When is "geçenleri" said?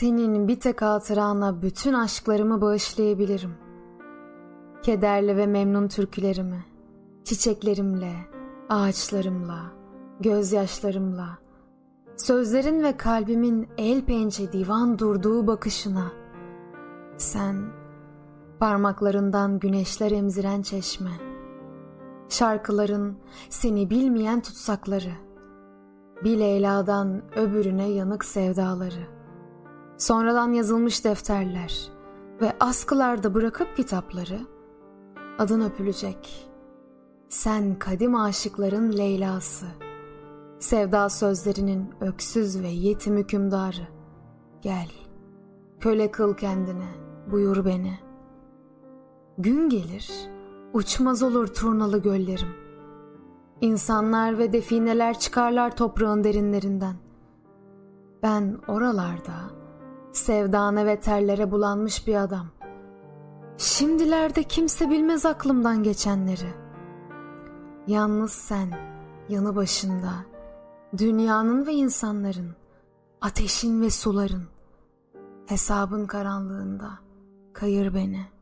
65.82-66.54